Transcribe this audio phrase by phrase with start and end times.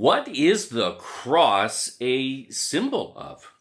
[0.00, 3.52] what is the cross a symbol of?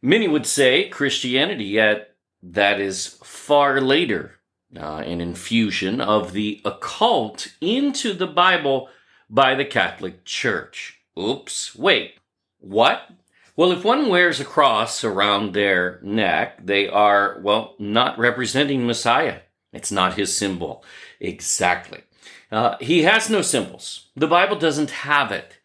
[0.00, 4.36] Many would say Christianity, yet that is far later,
[4.74, 8.88] uh, an infusion of the occult into the Bible
[9.28, 10.98] by the Catholic Church.
[11.18, 12.14] Oops, wait,
[12.58, 13.10] what?
[13.54, 19.40] Well, if one wears a cross around their neck, they are, well, not representing Messiah.
[19.74, 20.82] It's not his symbol.
[21.20, 22.04] Exactly.
[22.50, 24.06] Uh, he has no symbols.
[24.16, 25.58] The Bible doesn't have it.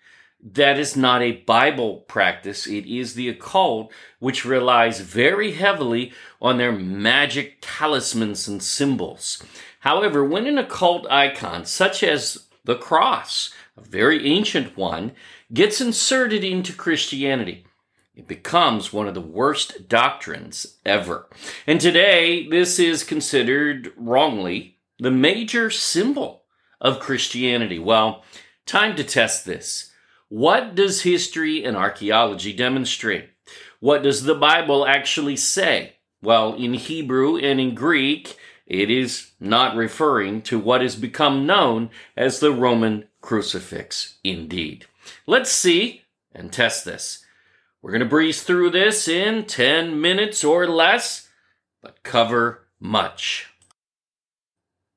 [0.44, 2.66] That is not a Bible practice.
[2.66, 9.44] It is the occult, which relies very heavily on their magic talismans and symbols.
[9.82, 15.12] However, when an occult icon, such as the cross, a very ancient one,
[15.54, 17.66] gets inserted into Christianity,
[18.16, 21.27] it becomes one of the worst doctrines ever.
[21.68, 26.44] And today, this is considered wrongly the major symbol
[26.79, 27.79] of Christianity.
[27.79, 28.23] Well,
[28.66, 29.91] time to test this.
[30.32, 33.32] What does history and archaeology demonstrate?
[33.82, 35.98] What does the Bible actually say?
[36.21, 41.90] Well, in Hebrew and in Greek, it is not referring to what has become known
[42.15, 44.85] as the Roman crucifix, indeed.
[45.27, 47.26] Let's see and test this.
[47.82, 51.27] We're going to breeze through this in 10 minutes or less,
[51.82, 53.51] but cover much.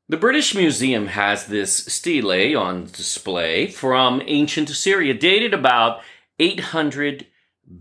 [0.06, 6.02] The British Museum has this stele on display from ancient Assyria, dated about
[6.38, 7.26] 800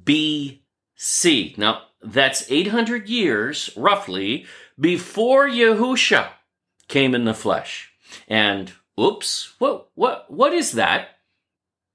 [0.05, 1.57] BC.
[1.57, 4.45] Now, that's 800 years, roughly,
[4.79, 6.29] before Yahusha
[6.88, 7.91] came in the flesh.
[8.29, 11.17] And, oops, what, what, what is that?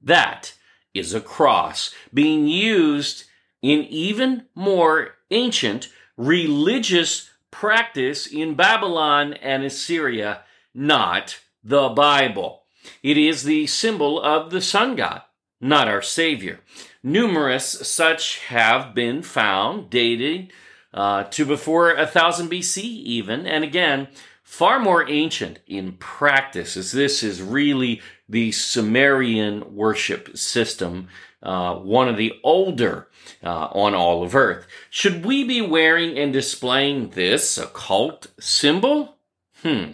[0.03, 0.53] That
[0.93, 3.25] is a cross being used
[3.63, 10.43] in even more ancient religious practice in Babylon and Assyria,
[10.75, 12.63] not the Bible.
[13.03, 15.23] It is the symbol of the sun god,
[15.61, 16.61] not our Savior.
[17.03, 20.51] Numerous such have been found, dating
[20.93, 24.09] uh, to before 1000 BC, even, and again,
[24.43, 31.09] far more ancient in practice, as this is really the Sumerian worship system,
[31.43, 33.09] uh, one of the older
[33.43, 34.67] uh, on all of Earth.
[34.91, 39.17] Should we be wearing and displaying this occult symbol?
[39.63, 39.93] Hmm.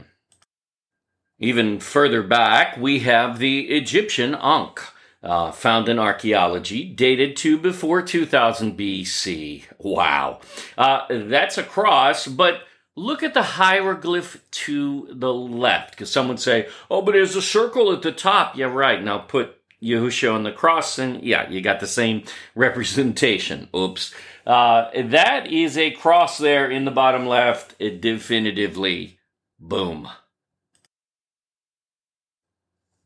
[1.39, 4.81] Even further back, we have the Egyptian Ankh.
[5.23, 9.65] Uh, found in archaeology, dated to before 2000 BC.
[9.79, 10.41] Wow.
[10.77, 12.61] Uh, that's a cross, but
[12.97, 17.43] Look at the hieroglyph to the left, because some would say, oh, but there's a
[17.43, 18.57] circle at the top.
[18.57, 19.03] Yeah, right.
[19.03, 22.25] Now put Yahushua on the cross, and yeah, you got the same
[22.55, 23.69] representation.
[23.77, 24.15] Oops.
[24.47, 29.19] Uh, that is a cross there in the bottom left, it definitively.
[29.59, 30.09] Boom.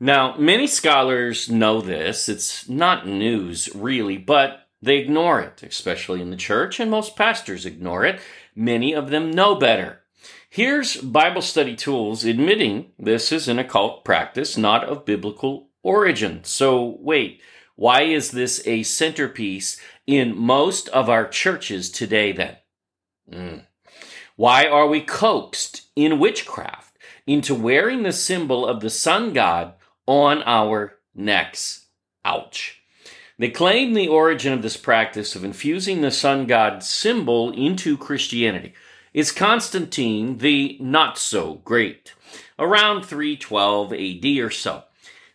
[0.01, 2.29] Now, many scholars know this.
[2.29, 7.67] It's not news, really, but they ignore it, especially in the church, and most pastors
[7.67, 8.21] ignore it.
[8.55, 10.03] Many of them know better.
[10.51, 16.41] Here's Bible study tools admitting this is an occult practice, not of biblical origin.
[16.45, 17.41] So, wait,
[17.77, 22.57] why is this a centerpiece in most of our churches today then?
[23.31, 23.65] Mm.
[24.37, 26.97] Why are we coaxed in witchcraft
[27.27, 29.75] into wearing the symbol of the sun god
[30.07, 31.87] on our necks?
[32.25, 32.81] Ouch.
[33.39, 38.75] They claim the origin of this practice of infusing the sun god symbol into Christianity
[39.15, 42.15] is Constantine the not so great,
[42.59, 44.85] around 312 AD or so.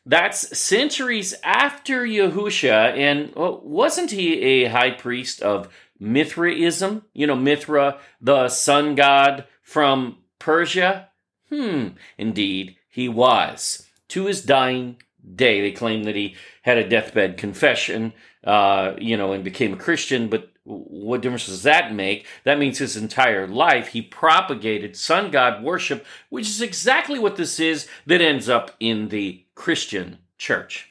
[0.06, 5.70] That's centuries after Yahusha, and wasn't he a high priest of
[6.00, 7.04] Mithraism?
[7.14, 11.10] You know, Mithra, the sun god from Persia?
[11.50, 13.88] Hmm, indeed, he was.
[14.10, 14.98] To his dying
[15.36, 15.62] day.
[15.62, 18.14] They claim that he had a deathbed confession,
[18.44, 22.26] uh, you know, and became a Christian, but what difference does that make?
[22.46, 27.60] That means his entire life he propagated sun god worship, which is exactly what this
[27.60, 30.90] is that ends up in the Christian church.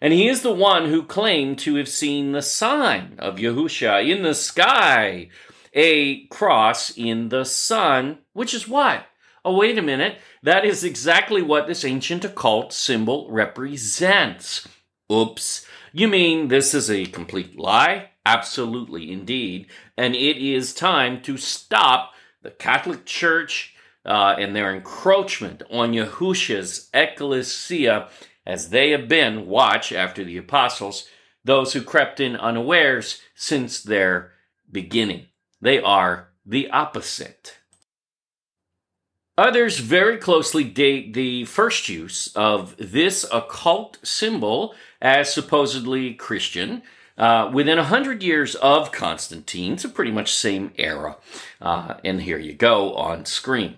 [0.00, 4.22] And he is the one who claimed to have seen the sign of Yahusha in
[4.22, 5.30] the sky,
[5.72, 9.06] a cross in the sun, which is what?
[9.44, 10.18] Oh, wait a minute.
[10.42, 14.68] That is exactly what this ancient occult symbol represents.
[15.10, 15.64] Oops.
[15.92, 18.10] You mean this is a complete lie?
[18.26, 19.68] Absolutely, indeed.
[19.96, 22.12] And it is time to stop
[22.42, 28.08] the Catholic Church uh, and their encroachment on Yahusha's ecclesia
[28.44, 31.08] as they have been, watch after the apostles,
[31.44, 34.32] those who crept in unawares since their
[34.72, 35.26] beginning.
[35.60, 37.58] They are the opposite.
[39.38, 46.82] Others very closely date the first use of this occult symbol as supposedly Christian
[47.18, 49.78] uh, within a hundred years of Constantine.
[49.78, 51.16] so pretty much same era.
[51.60, 53.76] Uh, and here you go on screen.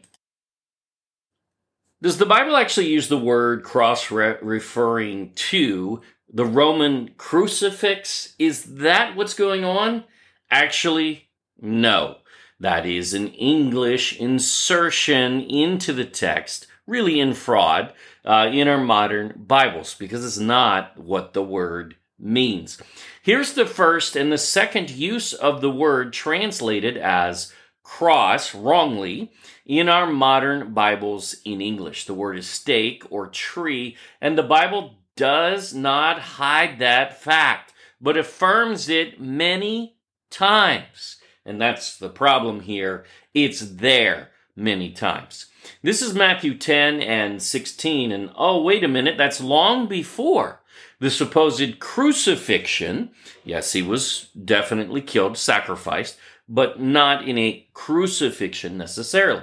[2.01, 6.01] Does the Bible actually use the word cross re- referring to
[6.33, 8.35] the Roman crucifix?
[8.39, 10.05] Is that what's going on?
[10.51, 11.29] Actually,
[11.61, 12.19] no.
[12.61, 17.93] That is an English insertion into the text, really in fraud,
[18.25, 22.79] uh, in our modern Bibles, because it's not what the word means.
[23.23, 29.33] Here's the first and the second use of the word translated as cross wrongly
[29.65, 32.07] in our modern Bibles in English.
[32.07, 38.17] The word is stake or tree, and the Bible does not hide that fact, but
[38.17, 39.97] affirms it many
[40.31, 41.17] times.
[41.45, 43.05] And that's the problem here.
[43.33, 45.47] It's there many times.
[45.83, 48.13] This is Matthew 10 and 16.
[48.13, 50.58] And oh, wait a minute, that's long before
[51.01, 53.11] the supposed crucifixion.
[53.45, 56.19] Yes, he was definitely killed, sacrificed,
[56.49, 59.43] but not in a crucifixion necessarily.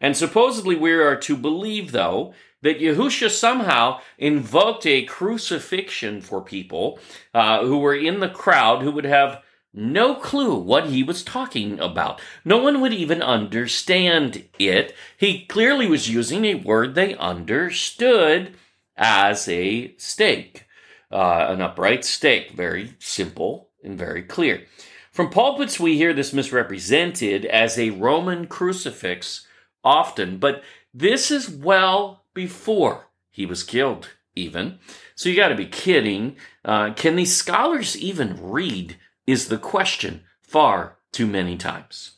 [0.00, 6.98] And supposedly we are to believe, though, that Yahusha somehow invoked a crucifixion for people
[7.32, 9.42] uh, who were in the crowd who would have
[9.72, 12.20] no clue what he was talking about.
[12.44, 14.94] No one would even understand it.
[15.16, 18.56] He clearly was using a word they understood
[18.96, 20.66] as a stake,
[21.10, 22.52] uh, an upright stake.
[22.52, 24.66] Very simple and very clear.
[25.12, 29.46] From pulpits, we hear this misrepresented as a Roman crucifix
[29.82, 30.62] often, but
[30.94, 34.78] this is well before he was killed, even.
[35.14, 36.36] So you got to be kidding.
[36.64, 38.96] Uh, can these scholars even read
[39.26, 42.12] is the question far too many times.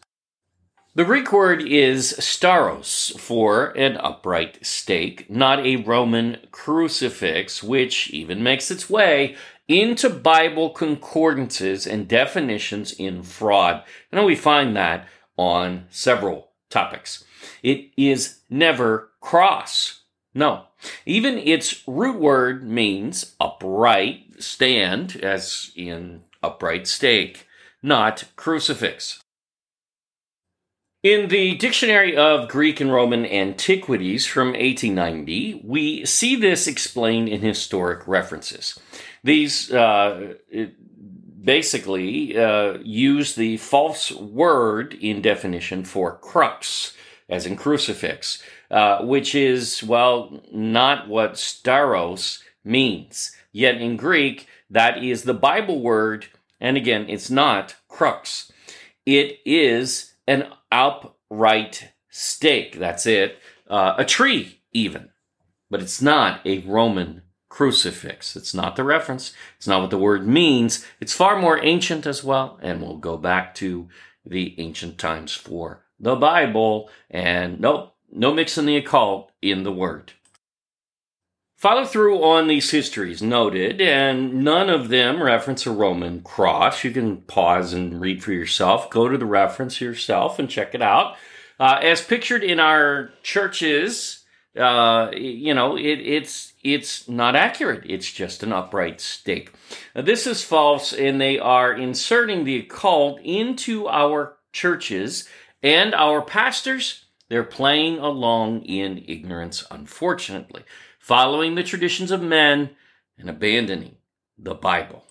[0.95, 8.43] The Greek word is stauros for an upright stake, not a Roman crucifix, which even
[8.43, 9.35] makes its way
[9.67, 13.83] into Bible concordances and definitions in fraud.
[14.11, 15.09] And we find that
[15.39, 17.25] on several topics.
[17.63, 20.03] It is never cross.
[20.35, 20.67] No.
[21.07, 27.47] Even its root word means upright, stand, as in upright stake,
[27.83, 29.22] not crucifix.
[31.03, 37.41] In the Dictionary of Greek and Roman Antiquities from 1890, we see this explained in
[37.41, 38.79] historic references.
[39.25, 40.35] These uh,
[41.43, 46.97] basically uh, use the false word in definition for crux,
[47.29, 48.41] as in crucifix,
[48.71, 53.35] uh, which is, well, not what stauros means.
[53.51, 56.27] Yet in Greek, that is the Bible word,
[56.61, 58.53] and again, it's not crux.
[59.05, 62.79] It is an upright stake.
[62.79, 63.39] That's it.
[63.69, 65.11] Uh, a tree, even.
[65.71, 68.37] But it's not a Roman crucifix.
[68.37, 69.35] It's not the reference.
[69.57, 70.87] It's not what the word means.
[71.01, 72.59] It's far more ancient as well.
[72.63, 73.89] And we'll go back to
[74.25, 76.91] the ancient times for the Bible.
[77.11, 80.13] And nope, no mixing the occult in the word.
[81.63, 86.83] Follow through on these histories noted, and none of them reference a Roman cross.
[86.83, 88.91] You can pause and read for yourself.
[88.91, 91.15] Go to the reference yourself and check it out.
[91.61, 94.25] Uh, as pictured in our churches,
[94.57, 97.85] uh, you know, it, it's it's not accurate.
[97.87, 99.53] It's just an upright stake.
[99.95, 105.29] This is false, and they are inserting the occult into our churches
[105.63, 107.05] and our pastors.
[107.29, 110.65] They're playing along in ignorance, unfortunately
[111.03, 112.71] following the traditions of men
[113.19, 113.97] and abandoning
[114.39, 115.05] the Bible.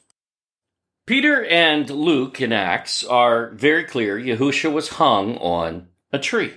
[1.06, 4.18] Peter and Luke in Acts are very clear.
[4.18, 6.54] Yahusha was hung on a tree.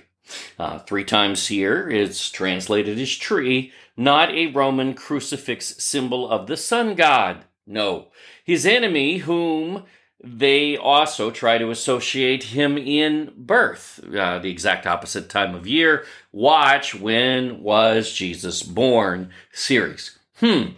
[0.57, 6.57] Uh, three times here it's translated as tree, not a Roman crucifix symbol of the
[6.57, 7.43] sun god.
[7.67, 8.07] No.
[8.45, 9.83] His enemy, whom
[10.23, 16.05] they also try to associate him in birth, uh, the exact opposite time of year.
[16.35, 20.19] Watch When Was Jesus Born series.
[20.41, 20.71] Hmm,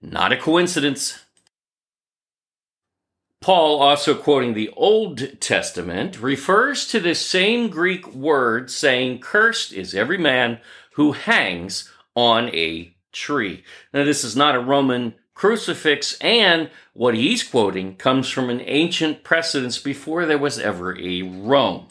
[0.00, 1.24] not a coincidence.
[3.40, 9.96] Paul, also quoting the Old Testament, refers to this same Greek word saying, Cursed is
[9.96, 10.60] every man
[10.92, 13.64] who hangs on a tree.
[13.92, 19.24] Now, this is not a Roman crucifix, and what he's quoting comes from an ancient
[19.24, 21.88] precedence before there was ever a Rome.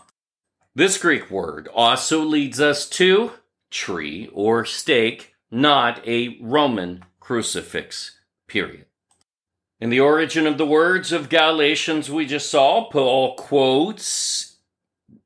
[0.75, 3.31] This Greek word also leads us to
[3.71, 8.85] tree or stake, not a Roman crucifix, period.
[9.79, 14.57] In the origin of the words of Galatians we just saw, Paul quotes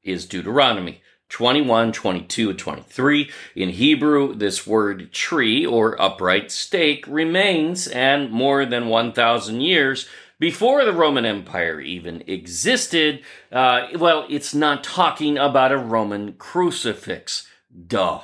[0.02, 3.32] is Deuteronomy 21, 22, and 23.
[3.56, 10.08] In Hebrew, this word tree or upright stake remains, and more than 1,000 years
[10.44, 17.48] before the Roman Empire even existed, uh, well, it's not talking about a Roman crucifix.
[17.88, 18.20] Duh.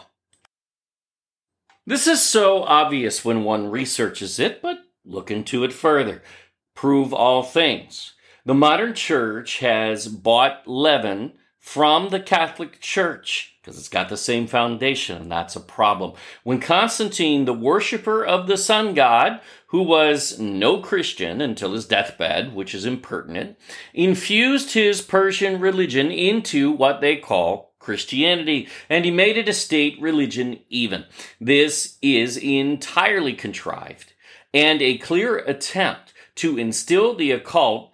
[1.85, 6.21] This is so obvious when one researches it, but look into it further.
[6.75, 8.15] Prove all things.
[8.43, 14.47] The modern church has bought leaven from the Catholic Church because it's got the same
[14.47, 16.13] foundation, and that's a problem.
[16.43, 22.55] When Constantine, the worshiper of the sun god, who was no Christian until his deathbed,
[22.55, 23.57] which is impertinent,
[23.93, 30.01] infused his Persian religion into what they call Christianity, and he made it a state
[30.01, 31.05] religion even.
[31.39, 34.13] This is entirely contrived
[34.53, 37.91] and a clear attempt to instill the occult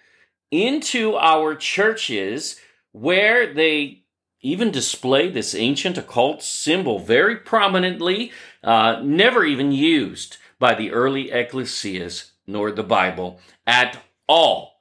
[0.51, 2.59] into our churches
[2.95, 4.03] where they
[4.39, 8.31] even display this ancient occult symbol very prominently,
[8.63, 13.37] uh, never even used by the early ecclesias nor the Bible
[13.67, 14.77] at all.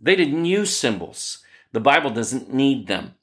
[0.00, 1.44] They didn't use symbols.
[1.70, 3.14] The Bible doesn't need them.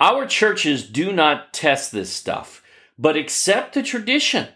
[0.00, 2.62] Our churches do not test this stuff,
[2.98, 4.48] but accept the tradition.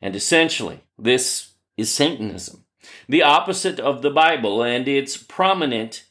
[0.00, 2.64] And essentially, this is Satanism,
[3.08, 6.04] the opposite of the Bible, and its prominent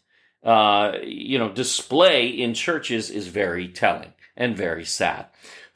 [0.48, 5.25] uh, you know, display in churches is very telling and very sad.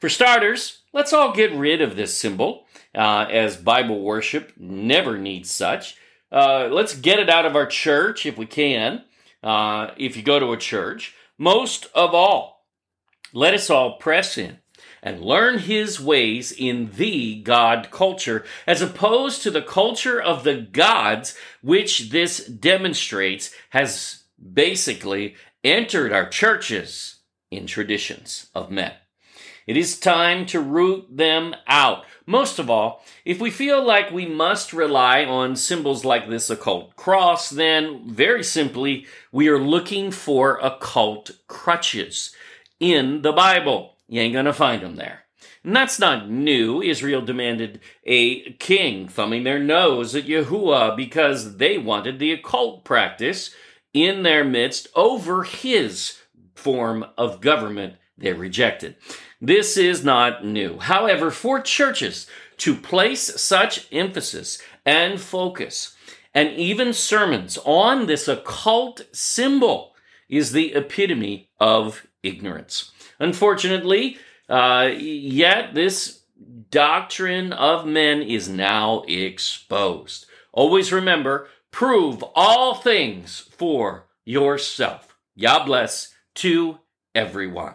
[0.00, 2.64] For starters, let's all get rid of this symbol,
[2.94, 5.98] uh, as Bible worship never needs such.
[6.32, 9.02] Uh, let's get it out of our church if we can,
[9.42, 11.14] uh, if you go to a church.
[11.36, 12.64] Most of all,
[13.34, 14.58] let us all press in
[15.02, 20.54] and learn his ways in the God culture, as opposed to the culture of the
[20.54, 27.20] gods, which this demonstrates has basically entered our churches
[27.50, 28.92] in traditions of men.
[29.66, 32.04] It is time to root them out.
[32.26, 36.96] Most of all, if we feel like we must rely on symbols like this occult
[36.96, 42.34] cross, then very simply, we are looking for occult crutches
[42.80, 43.96] in the Bible.
[44.08, 45.20] You ain't gonna find them there.
[45.64, 46.82] And that's not new.
[46.82, 53.54] Israel demanded a king thumbing their nose at Yahuwah because they wanted the occult practice
[53.92, 56.18] in their midst over his
[56.54, 58.96] form of government they rejected.
[59.40, 60.78] This is not new.
[60.78, 62.26] However, for churches
[62.58, 65.96] to place such emphasis and focus
[66.34, 69.94] and even sermons on this occult symbol
[70.28, 72.92] is the epitome of ignorance.
[73.18, 74.16] Unfortunately,
[74.48, 76.22] uh, yet this
[76.70, 80.26] doctrine of men is now exposed.
[80.52, 85.16] Always remember Prove all things for yourself.
[85.38, 86.78] God bless to
[87.14, 87.74] everyone.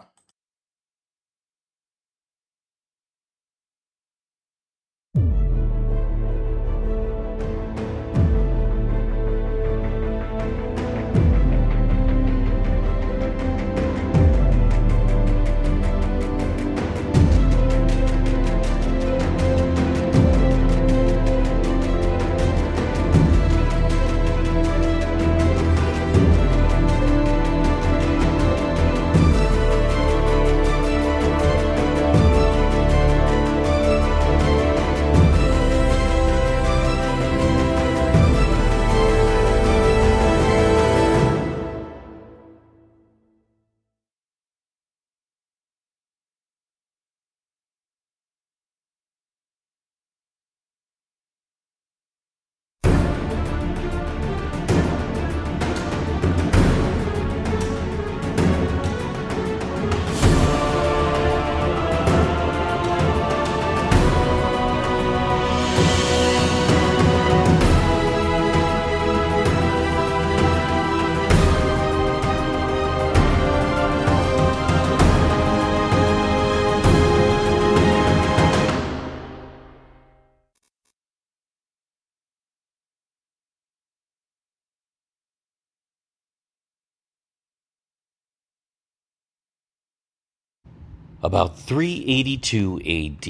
[91.20, 93.26] About 382 AD,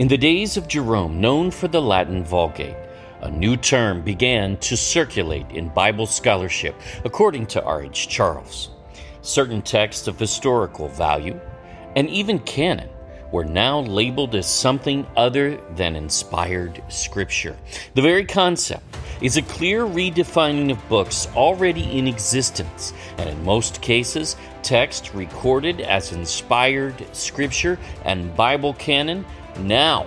[0.00, 2.74] in the days of Jerome, known for the Latin Vulgate,
[3.20, 8.08] a new term began to circulate in Bible scholarship, according to R.H.
[8.08, 8.70] Charles.
[9.22, 11.38] Certain texts of historical value,
[11.94, 12.88] and even canon,
[13.30, 17.56] were now labeled as something other than inspired scripture.
[17.94, 23.80] The very concept is a clear redefining of books already in existence, and in most
[23.82, 29.24] cases, text recorded as inspired scripture and Bible canon
[29.60, 30.06] now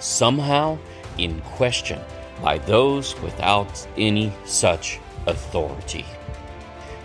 [0.00, 0.78] somehow
[1.18, 2.00] in question
[2.42, 6.04] by those without any such authority.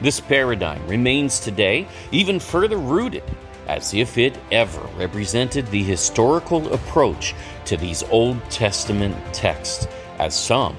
[0.02, 3.24] This paradigm remains today even further rooted
[3.68, 7.34] as if it ever represented the historical approach
[7.66, 9.88] to these Old Testament texts,
[10.20, 10.76] as some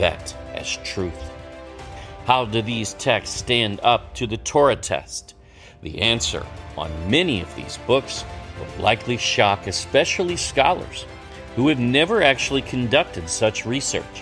[0.00, 1.30] vet as truth.
[2.24, 5.34] How do these texts stand up to the Torah test?
[5.82, 6.46] The answer
[6.78, 8.24] on many of these books
[8.58, 11.04] will likely shock especially scholars
[11.54, 14.20] who have never actually conducted such research,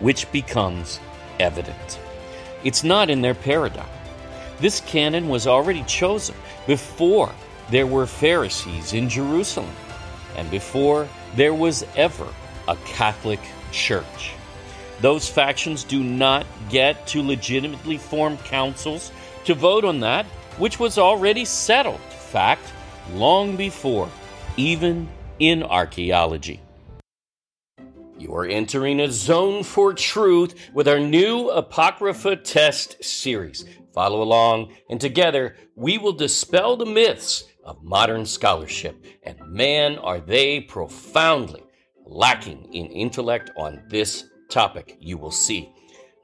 [0.00, 0.98] which becomes
[1.38, 2.00] evident.
[2.64, 3.86] It's not in their paradigm.
[4.58, 6.34] This canon was already chosen
[6.66, 7.30] before
[7.70, 9.76] there were Pharisees in Jerusalem
[10.36, 12.26] and before there was ever
[12.66, 13.40] a Catholic
[13.70, 14.34] Church.
[15.00, 19.10] Those factions do not get to legitimately form councils
[19.44, 20.26] to vote on that,
[20.58, 22.72] which was already settled, fact,
[23.12, 24.08] long before
[24.56, 25.08] even
[25.38, 26.60] in archaeology.
[28.18, 33.64] You are entering a zone for truth with our new Apocrypha Test series.
[33.92, 39.04] Follow along, and together we will dispel the myths of modern scholarship.
[39.24, 41.62] And man, are they profoundly
[42.06, 45.72] lacking in intellect on this topic, you will see.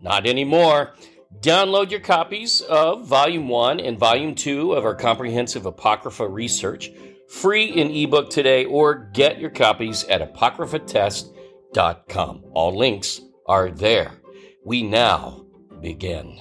[0.00, 0.94] Not anymore.
[1.40, 6.90] Download your copies of Volume 1 and Volume 2 of our comprehensive Apocrypha research
[7.28, 12.44] free in ebook today or get your copies at apocryphatest.com.
[12.52, 14.12] All links are there.
[14.64, 15.46] We now
[15.80, 16.40] begin.